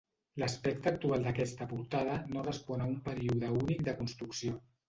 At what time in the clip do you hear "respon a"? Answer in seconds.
2.49-2.91